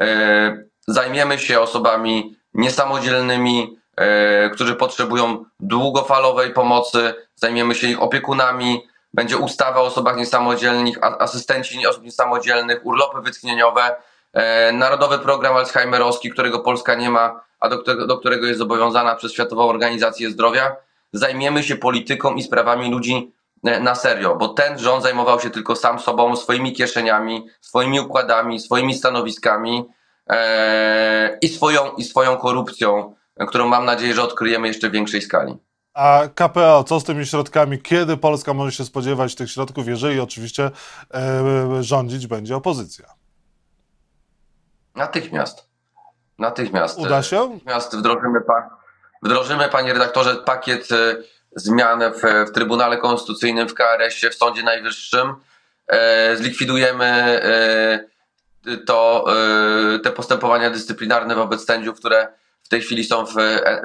[0.00, 8.82] E, zajmiemy się osobami niesamodzielnymi, e, którzy potrzebują długofalowej pomocy, zajmiemy się ich opiekunami,
[9.14, 13.96] będzie ustawa o osobach niesamodzielnych, asystenci osób niesamodzielnych, urlopy wytchnieniowe,
[14.32, 19.32] e, Narodowy Program Alzheimerowski, którego Polska nie ma, a do, do którego jest zobowiązana przez
[19.32, 20.76] Światową Organizację Zdrowia
[21.12, 23.32] zajmiemy się polityką i sprawami ludzi
[23.64, 28.60] e, na serio, bo ten rząd zajmował się tylko sam sobą, swoimi kieszeniami, swoimi układami,
[28.60, 29.84] swoimi stanowiskami
[30.30, 33.14] e, i, swoją, i swoją korupcją,
[33.48, 35.56] którą mam nadzieję, że odkryjemy jeszcze w większej skali.
[35.94, 37.82] A KPO, co z tymi środkami?
[37.82, 40.70] Kiedy Polska może się spodziewać tych środków, jeżeli oczywiście
[41.14, 43.06] e, rządzić będzie opozycja?
[44.94, 45.71] Natychmiast.
[46.42, 46.98] Natychmiast.
[46.98, 47.48] Uda się?
[47.48, 48.70] Natychmiast wdrożymy, pa,
[49.22, 51.16] wdrożymy panie redaktorze, pakiet e,
[51.56, 55.34] zmian w, w Trybunale Konstytucyjnym, w KRS-ie, w Sądzie Najwyższym.
[55.88, 59.24] E, zlikwidujemy e, to,
[59.94, 62.28] e, te postępowania dyscyplinarne wobec sędziów, które
[62.62, 63.34] w tej chwili są w,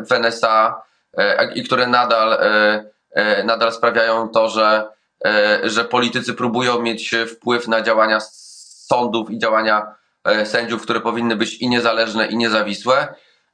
[0.09, 0.81] w NSA
[1.17, 2.33] e, i które nadal,
[3.13, 4.87] e, nadal sprawiają to, że,
[5.63, 8.19] że politycy próbują mieć wpływ na działania
[8.89, 9.95] sądów i działania
[10.45, 13.07] sędziów, które powinny być i niezależne, i niezawisłe.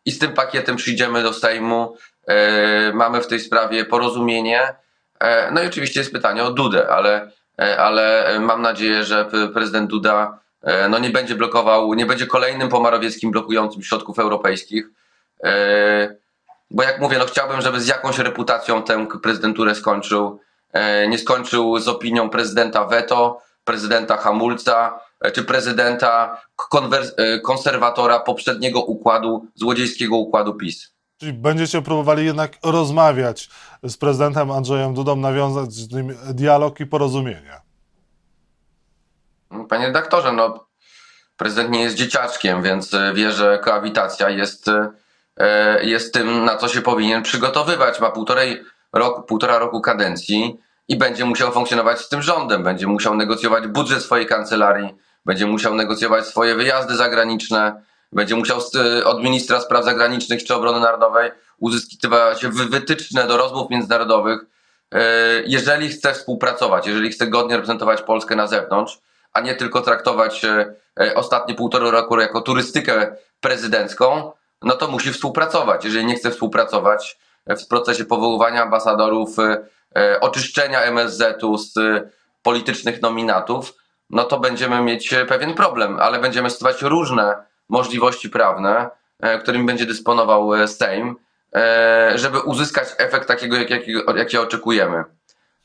[0.05, 1.95] I z tym pakietem przyjdziemy do Sejmu.
[2.27, 4.75] E, Mamy w tej sprawie porozumienie.
[5.19, 7.31] E, No i oczywiście jest pytanie o Dudę, ale,
[7.61, 12.69] e, ale mam nadzieję, że prezydent Duda e, no nie będzie blokował, nie będzie kolejnym
[12.69, 14.85] pomarowieckim blokującym środków europejskich.
[15.43, 16.15] E,
[16.71, 20.39] Bo jak mówię, no chciałbym, żeby z jakąś reputacją tę prezydenturę skończył.
[20.73, 26.41] E, Nie skończył z opinią prezydenta Veto, prezydenta Hamulca, e, czy prezydenta
[27.17, 30.93] e, konserwatora poprzedniego układu, złodziejskiego układu PiS.
[31.17, 33.49] Czyli będziecie próbowali jednak rozmawiać
[33.83, 37.61] z prezydentem Andrzejem Dudą, nawiązać z nim dialog i porozumienie.
[39.69, 40.67] Panie redaktorze, no
[41.37, 44.69] prezydent nie jest dzieciaczkiem, więc e, wie, że koabitacja jest,
[45.39, 47.99] e, jest tym, na co się powinien przygotowywać.
[47.99, 52.63] Ma półtorej roku, półtora roku kadencji i będzie musiał funkcjonować z tym rządem.
[52.63, 57.81] Będzie musiał negocjować budżet swojej kancelarii, będzie musiał negocjować swoje wyjazdy zagraniczne,
[58.11, 58.59] będzie musiał
[58.99, 64.39] e, od ministra spraw zagranicznych czy obrony narodowej uzyskiwać wy- wytyczne do rozmów międzynarodowych.
[64.93, 64.99] E,
[65.45, 68.99] Jeżeli chce współpracować, jeżeli chce godnie reprezentować Polskę na zewnątrz,
[69.33, 74.31] a nie tylko traktować e, ostatnie półtora roku jako turystykę prezydencką,
[74.61, 75.85] no to musi współpracować.
[75.85, 79.29] Jeżeli nie chce współpracować w procesie powoływania ambasadorów,
[80.21, 81.73] oczyszczenia MSZ-u z
[82.43, 83.73] politycznych nominatów,
[84.13, 87.35] no to będziemy mieć e, pewien problem, ale będziemy stosować różne
[87.69, 91.15] możliwości prawne, e, którymi będzie dysponował e, Sejm,
[92.15, 95.03] żeby uzyskać efekt takiego, jak, jakiego, jakie oczekujemy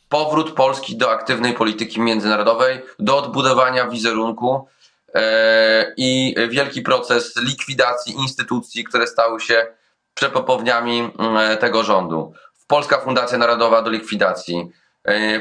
[0.08, 4.68] powrót Polski do aktywnej polityki międzynarodowej, do odbudowania wizerunku
[5.96, 9.66] i wielki proces likwidacji instytucji, które stały się
[10.14, 12.32] przepopowniami mm, tego rządu.
[12.66, 14.70] Polska Fundacja Narodowa do likwidacji,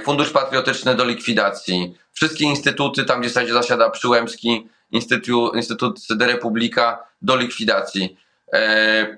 [0.04, 7.36] Fundusz Patriotyczny do likwidacji, wszystkie instytuty, tam gdzie zasiada Przyłębski, Instytut, Instytut de Republika do
[7.36, 8.18] likwidacji.
[8.54, 9.18] E,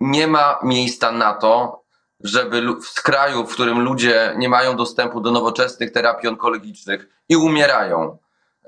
[0.00, 1.82] Nie ma miejsca na to,
[2.24, 2.62] żeby
[2.96, 8.18] w kraju, w którym ludzie nie mają dostępu do nowoczesnych terapii onkologicznych i umierają,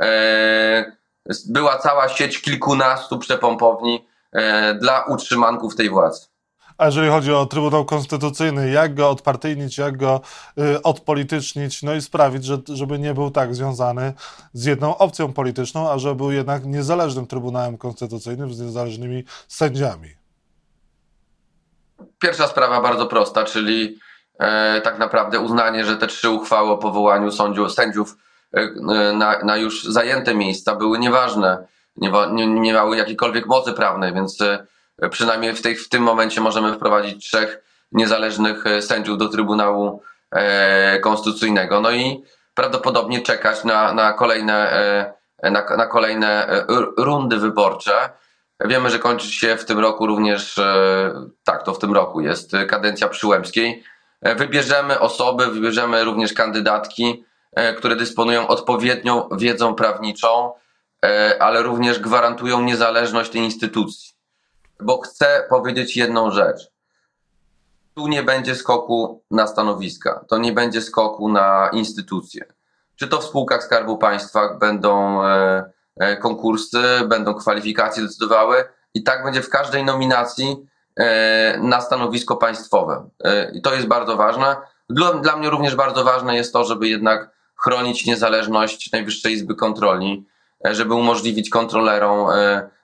[0.00, 0.92] e,
[1.48, 6.31] była cała sieć kilkunastu przepompowni e, dla utrzymanków tej władzy.
[6.78, 10.20] A jeżeli chodzi o Trybunał Konstytucyjny, jak go odpartyjnić, jak go
[10.58, 14.12] y, odpolitycznić, no i sprawić, że, żeby nie był tak związany
[14.52, 20.08] z jedną opcją polityczną, a żeby był jednak niezależnym Trybunałem Konstytucyjnym z niezależnymi sędziami.
[22.18, 23.98] Pierwsza sprawa bardzo prosta, czyli
[24.38, 27.30] e, tak naprawdę uznanie, że te trzy uchwały o powołaniu
[27.68, 28.16] sędziów
[28.52, 28.68] e,
[29.12, 34.40] na, na już zajęte miejsca były nieważne, nie, nie, nie miały jakiejkolwiek mocy prawnej, więc
[34.40, 34.66] e,
[35.10, 41.00] przynajmniej w, tej, w tym momencie możemy wprowadzić trzech niezależnych e, sędziów do Trybunału e,
[41.00, 41.80] Konstytucyjnego.
[41.80, 42.24] No i
[42.54, 44.72] prawdopodobnie czekać na, na kolejne,
[45.42, 46.46] e, na, na kolejne
[46.98, 48.10] rundy wyborcze.
[48.64, 50.60] Wiemy, że kończy się w tym roku również,
[51.44, 53.84] tak, to w tym roku jest kadencja Przyłębskiej.
[54.22, 57.24] Wybierzemy osoby, wybierzemy również kandydatki,
[57.76, 60.52] które dysponują odpowiednią wiedzą prawniczą,
[61.40, 64.12] ale również gwarantują niezależność tej instytucji.
[64.82, 66.72] Bo chcę powiedzieć jedną rzecz.
[67.94, 72.44] Tu nie będzie skoku na stanowiska, to nie będzie skoku na instytucje.
[72.96, 75.64] Czy to w spółkach Skarbu Państwa będą e,
[75.96, 78.64] e, konkursy, będą kwalifikacje decydowały
[78.94, 80.66] i tak będzie w każdej nominacji
[80.96, 83.08] e, na stanowisko państwowe.
[83.52, 84.56] I to jest bardzo ważne.
[84.90, 87.30] Dla, dla mnie również bardzo ważne jest to, żeby jednak
[87.64, 90.26] chronić niezależność Najwyższej Izby Kontroli,
[90.64, 92.28] żeby umożliwić kontrolerom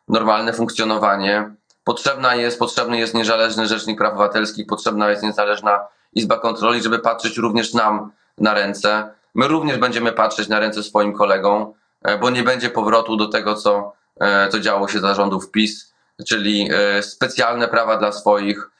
[0.08, 1.54] normalne funkcjonowanie.
[1.88, 7.36] Potrzebna jest, potrzebny jest niezależny Rzecznik Praw Obywatelskich, potrzebna jest niezależna Izba Kontroli, żeby patrzeć
[7.36, 9.10] również nam na ręce.
[9.34, 11.72] My również będziemy patrzeć na ręce swoim kolegom,
[12.02, 15.94] e, bo nie będzie powrotu do tego, co, e, co działo się za rządów PiS,
[16.26, 18.70] czyli e, specjalne prawa dla swoich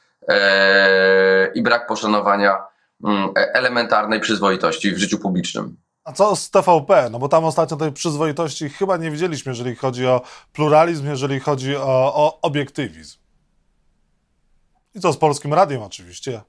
[1.55, 2.63] i brak poszanowania
[3.03, 5.77] mm, elementarnej przyzwoitości w życiu publicznym.
[6.09, 7.09] A co z TVP?
[7.11, 10.21] No bo tam ostatnio tej przyzwoitości chyba nie widzieliśmy, jeżeli chodzi o
[10.53, 13.17] pluralizm, jeżeli chodzi o, o obiektywizm.
[14.95, 16.41] I co z Polskim Radiem oczywiście.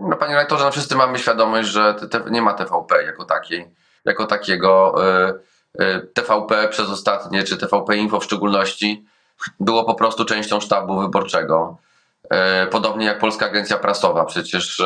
[0.00, 1.94] No panie rektorze, no wszyscy mamy świadomość, że
[2.30, 4.94] nie ma TVP jako takiej, jako takiego.
[5.78, 9.06] Y, y, TVP przez ostatnie, czy TVP Info w szczególności,
[9.60, 11.78] było po prostu częścią sztabu wyborczego.
[12.24, 14.82] Y, podobnie jak Polska Agencja Prasowa, przecież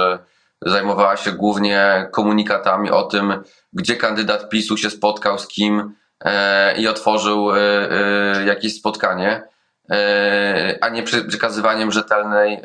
[0.67, 5.95] zajmowała się głównie komunikatami o tym, gdzie kandydat PiSu się spotkał z kim
[6.79, 7.49] i otworzył
[8.47, 9.43] jakieś spotkanie,
[10.81, 12.63] a nie przekazywaniem rzetelnej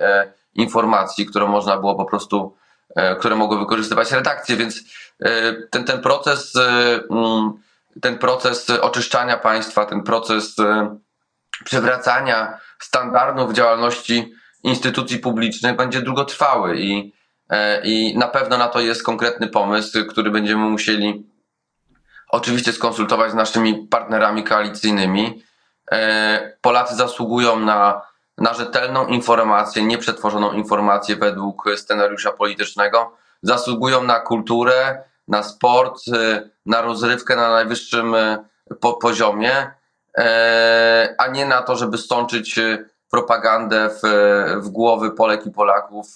[0.58, 2.56] informacji, które można było po prostu,
[2.96, 4.84] e, które mogły wykorzystywać redakcje, więc
[5.20, 7.54] e, ten, ten proces, e, mm,
[8.02, 10.56] ten proces oczyszczania państwa, ten proces
[11.66, 14.34] przywracania standardów działalności
[14.64, 17.14] instytucji publicznych będzie długotrwały i,
[17.84, 21.26] i na pewno na to jest konkretny pomysł, który będziemy musieli
[22.30, 25.44] oczywiście skonsultować z naszymi partnerami koalicyjnymi.
[26.62, 28.02] Polacy zasługują na
[28.38, 36.82] na rzetelną informację, nieprzetworzoną informację według scenariusza politycznego, zasługują na kulturę, na sport, y, na
[36.82, 38.16] rozrywkę na najwyższym
[39.02, 39.72] poziomie,
[40.18, 42.60] e, a nie na to, żeby stączyć
[43.12, 44.02] propagandę w,
[44.62, 46.08] w głowy Polek i Polaków,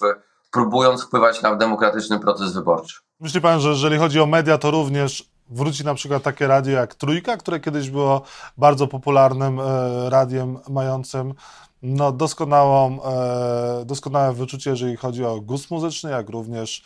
[0.52, 3.00] próbując wpływać na demokratyczny proces wyborczy.
[3.20, 6.94] Myśli pan, że jeżeli chodzi o media, to również wróci na przykład takie radio jak
[6.94, 8.22] Trójka, które kiedyś było
[8.58, 11.34] bardzo popularnym e, radiem mającym
[11.82, 16.84] no, doskonałą, e, doskonałe wyczucie, jeżeli chodzi o gust muzyczny, jak również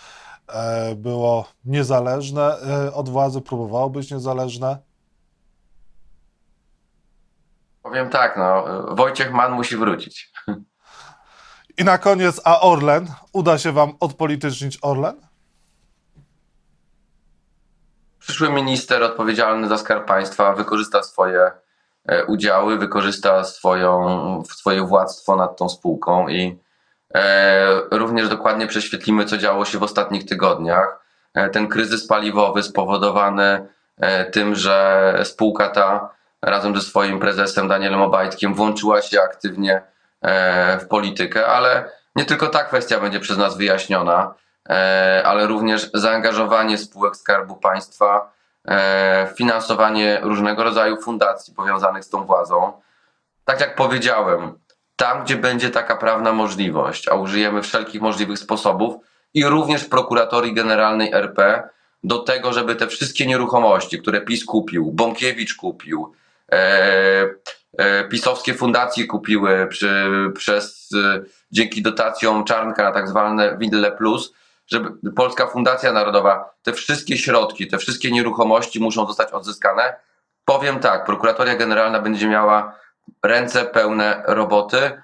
[0.49, 4.79] e, było niezależne e, od władzy, próbowało być niezależne.
[7.83, 10.33] Powiem tak, no, Wojciech Mann musi wrócić.
[11.79, 13.07] I na koniec, a Orlen?
[13.33, 15.21] Uda się wam odpolitycznić Orlen?
[18.19, 21.51] Przyszły minister odpowiedzialny za skarb państwa wykorzysta swoje
[22.07, 26.59] E, udziały, wykorzysta swoją, swoje władztwo nad tą spółką i
[27.15, 31.05] e, również dokładnie prześwietlimy, co działo się w ostatnich tygodniach.
[31.35, 33.67] E, ten kryzys paliwowy spowodowany
[34.33, 36.11] tym, że spółka ta
[36.43, 39.83] razem ze swoim prezesem Danielem Obajtkiem włączyła się aktywnie
[40.81, 44.35] w politykę, ale nie tylko ta kwestia będzie przez nas wyjaśniona,
[45.25, 48.37] ale również zaangażowanie spółek Skarbu Państwa
[48.69, 52.73] E, finansowanie różnego rodzaju fundacji powiązanych z tą władzą.
[53.45, 54.59] Tak jak powiedziałem,
[54.97, 58.95] tam gdzie będzie taka prawna możliwość, a użyjemy wszelkich możliwych sposobów
[59.35, 61.69] i również prokuratorii generalnej RP
[62.05, 66.13] do tego, żeby te wszystkie nieruchomości, które PiS kupił, Bąkiewicz kupił,
[66.53, 67.29] e, e,
[68.11, 74.33] pisowskie fundacje kupiły przy, przez, e, dzięki dotacjom Czarnka tak zwane Windle Plus,
[74.67, 79.97] żeby Polska Fundacja Narodowa, te wszystkie środki, te wszystkie nieruchomości muszą zostać odzyskane.
[80.45, 82.77] Powiem tak, prokuratoria generalna będzie miała
[83.23, 85.03] ręce pełne roboty,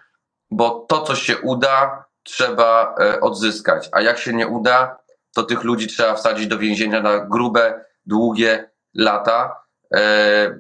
[0.51, 4.97] bo to, co się uda, trzeba e, odzyskać, a jak się nie uda,
[5.35, 9.62] to tych ludzi trzeba wsadzić do więzienia na grube, długie lata, e,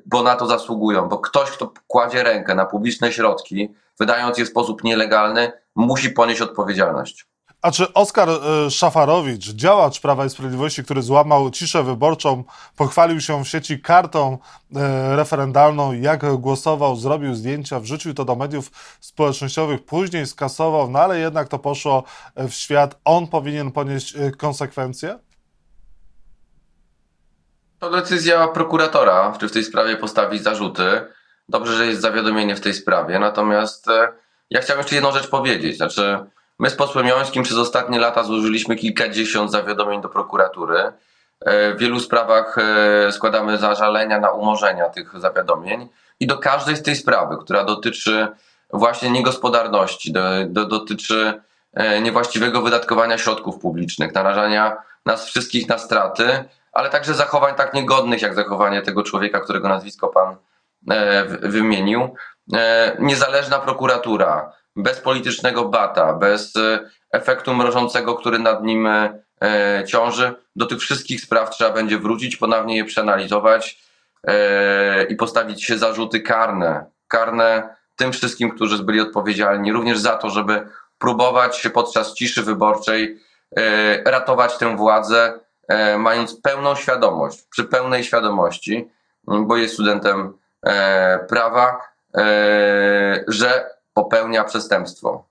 [0.06, 1.08] bo na to zasługują.
[1.08, 6.40] Bo ktoś, kto kładzie rękę na publiczne środki, wydając je w sposób nielegalny, musi ponieść
[6.40, 7.26] odpowiedzialność.
[7.62, 12.44] A czy Oskar e, Szafarowicz, działacz Prawa i Sprawiedliwości, który złamał ciszę wyborczą,
[12.76, 14.38] pochwalił się w sieci kartą
[14.76, 21.18] e, referendalną, jak głosował, zrobił zdjęcia, wrzucił to do mediów społecznościowych, później skasował, no ale
[21.18, 22.04] jednak to poszło
[22.36, 23.00] w świat.
[23.04, 25.18] On powinien ponieść e, konsekwencje?
[27.82, 31.00] To decyzja prokuratora, czy w tej sprawie postawić zarzuty.
[31.48, 33.86] Dobrze, że jest zawiadomienie w tej sprawie, natomiast
[34.50, 35.76] ja chciałem jeszcze jedną rzecz powiedzieć.
[35.76, 36.18] Znaczy,
[36.58, 40.92] My z posłem Jońskim przez ostatnie lata złożyliśmy kilkadziesiąt zawiadomień do prokuratury.
[41.40, 45.88] E, w wielu sprawach e, składamy zażalenia na umorzenia tych zawiadomień
[46.20, 48.28] i do każdej z tej sprawy, która dotyczy
[48.72, 51.42] właśnie niegospodarności, do, do, dotyczy
[51.74, 58.22] e, niewłaściwego wydatkowania środków publicznych, narażania nas wszystkich na straty, ale także zachowań tak niegodnych,
[58.22, 60.36] jak zachowanie tego człowieka, którego nazwisko pan
[61.42, 62.14] wymienił.
[62.98, 70.66] Niezależna prokuratura, bez politycznego bata, bez e, efektu mrożącego, który nad nim e, ciąży, do
[70.66, 73.82] tych wszystkich spraw trzeba będzie wrócić, ponownie je przeanalizować
[74.26, 76.84] e, i postawić się zarzuty karne.
[77.08, 80.68] Karne tym wszystkim, którzy byli odpowiedzialni również za to, żeby
[80.98, 83.18] próbować podczas ciszy wyborczej
[84.04, 85.40] ratować tę władzę,
[85.98, 88.90] mając pełną świadomość, przy pełnej świadomości,
[89.24, 90.38] bo jest studentem
[91.28, 91.80] prawa,
[93.28, 95.24] że popełnia przestępstwo.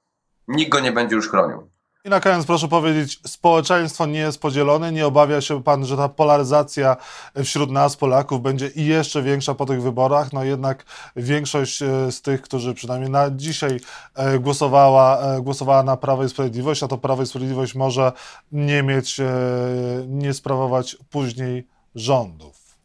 [0.48, 1.71] Nikt go nie będzie już chronił.
[2.06, 6.10] I na koniec proszę powiedzieć, społeczeństwo nie jest podzielone, nie obawia się pan, że ta
[6.10, 6.98] polaryzacja
[7.44, 10.86] wśród nas, Polaków, będzie i jeszcze większa po tych wyborach, no jednak
[11.16, 13.80] większość e, z tych, którzy przynajmniej na dzisiaj
[14.16, 18.12] e, głosowała, e, głosowała na Prawo i Sprawiedliwość, a to Prawo i Sprawiedliwość może
[18.52, 19.22] nie mieć,
[20.08, 22.78] nie sprawować później rządów.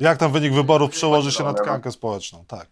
[0.00, 2.44] Jak ten wynik wyborów przełoży się na tkankę społeczną?
[2.48, 2.68] Tak.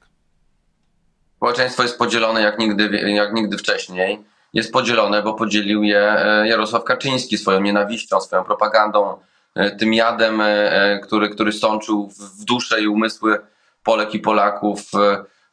[1.36, 4.31] Społeczeństwo jest podzielone jak nigdy, jak nigdy wcześniej.
[4.52, 9.16] Jest podzielone, bo podzielił je e, Jarosław Kaczyński swoją nienawiścią, swoją propagandą,
[9.54, 13.38] e, tym jadem, e, który, który sączył w duszę i umysły
[13.84, 14.80] Polek i Polaków.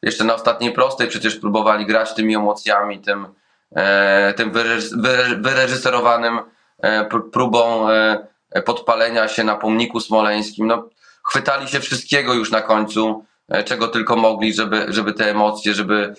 [0.02, 3.28] Jeszcze na ostatniej prostej przecież próbowali grać tymi emocjami, tym,
[4.36, 4.52] tym
[5.42, 6.40] wyreżyserowanym
[7.32, 7.88] próbą
[8.66, 10.68] podpalenia się na pomniku smoleńskim.
[10.68, 10.90] No,
[11.24, 13.26] chwytali się wszystkiego już na końcu
[13.66, 16.14] czego tylko mogli, żeby, żeby te emocje, żeby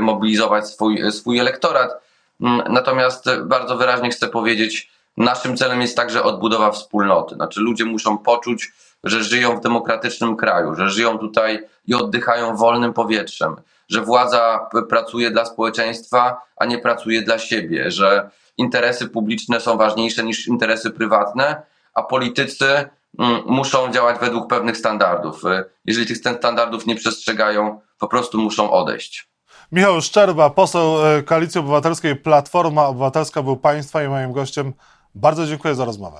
[0.00, 2.01] mobilizować swój, swój elektorat.
[2.42, 7.34] Mm, natomiast bardzo wyraźnie chcę powiedzieć, naszym celem jest także odbudowa wspólnoty.
[7.34, 8.72] Znaczy ludzie muszą poczuć,
[9.04, 13.56] że żyją w demokratycznym kraju, że żyją tutaj i oddychają wolnym powietrzem,
[13.88, 20.24] że władza pracuje dla społeczeństwa, a nie pracuje dla siebie, że interesy publiczne są ważniejsze
[20.24, 21.62] niż interesy prywatne,
[21.94, 22.88] a politycy
[23.18, 25.44] Mm, muszą działać według pewnych standardów.
[25.44, 29.31] Y, jeżeli tych standardów nie przestrzegają, po prostu muszą odejść.
[29.72, 34.72] Michał Szczerba, poseł e, Koalicji Obywatelskiej Platforma Obywatelska był Państwa i moim gościem.
[35.14, 36.18] Bardzo dziękuję za rozmowę.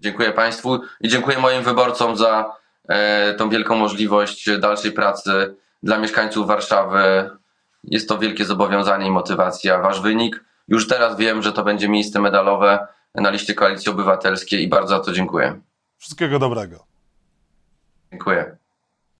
[0.00, 2.56] Dziękuję Państwu i dziękuję moim wyborcom za
[2.88, 7.30] e, tą wielką możliwość dalszej pracy dla mieszkańców Warszawy.
[7.84, 9.78] Jest to wielkie zobowiązanie i motywacja.
[9.78, 10.44] Wasz wynik.
[10.68, 15.04] Już teraz wiem, że to będzie miejsce medalowe na liście Koalicji Obywatelskiej i bardzo za
[15.04, 15.60] to dziękuję.
[15.98, 16.86] Wszystkiego dobrego.
[18.10, 18.59] Dziękuję.